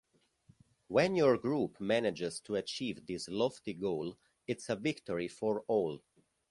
When 0.87 1.13
your 1.15 1.37
group 1.37 1.79
manages 1.79 2.39
to 2.47 2.55
achieve 2.55 3.05
this 3.05 3.29
lofty 3.29 3.73
goal, 3.75 4.17
it's 4.47 4.67
a 4.67 4.75
victory 4.75 5.27
for 5.27 5.61
all. 5.67 6.01